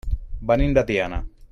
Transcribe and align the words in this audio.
Venim 0.53 0.73
de 0.79 0.85
Tiana. 0.91 1.23